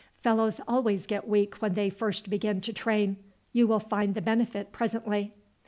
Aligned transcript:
"Fellows 0.23 0.59
always 0.67 1.05
get 1.05 1.27
weak 1.27 1.61
when 1.61 1.75
they 1.75 1.91
first 1.91 2.27
begin 2.27 2.59
to 2.61 2.73
train. 2.73 3.17
You 3.53 3.67
will 3.67 3.79
find 3.79 4.15
the 4.15 4.21
benefit 4.23 4.71
presently." 4.71 5.31